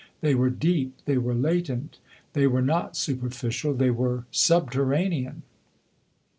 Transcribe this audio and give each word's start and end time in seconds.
They 0.21 0.33
were 0.33 0.49
deep, 0.49 0.97
they 1.05 1.19
were 1.19 1.35
latent. 1.35 1.99
They 2.33 2.47
were 2.47 2.63
not 2.63 2.97
superficial 2.97 3.75
they 3.75 3.91
were 3.91 4.25
subterranean." 4.31 5.43